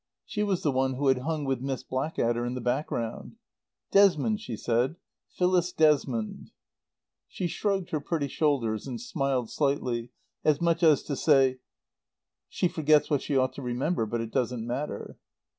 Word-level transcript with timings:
She 0.25 0.41
was 0.41 0.63
the 0.63 0.71
one 0.71 0.95
who 0.95 1.09
had 1.09 1.19
hung 1.19 1.45
with 1.45 1.61
Miss 1.61 1.83
Blackadder 1.83 2.43
in 2.43 2.55
the 2.55 2.59
background. 2.59 3.35
"Desmond," 3.91 4.41
she 4.41 4.57
said. 4.57 4.95
"Phyllis 5.37 5.71
Desmond." 5.73 6.49
She 7.27 7.45
shrugged 7.45 7.91
her 7.91 7.99
pretty 7.99 8.27
shoulders 8.27 8.87
and 8.87 8.99
smiled 8.99 9.51
slightly, 9.51 10.09
as 10.43 10.59
much 10.59 10.81
as 10.81 11.03
to 11.03 11.15
say, 11.15 11.59
"She 12.49 12.67
forgets 12.67 13.11
what 13.11 13.21
she 13.21 13.37
ought 13.37 13.53
to 13.53 13.61
remember, 13.61 14.07
but 14.07 14.21
it 14.21 14.31
doesn't 14.31 14.65
matter." 14.65 15.19